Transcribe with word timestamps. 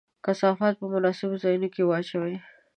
کثافات 0.25 0.73
په 0.79 0.85
مناسبو 0.93 1.41
ځایونو 1.43 1.67
کې 1.73 1.81
واچوئ. 1.85 2.35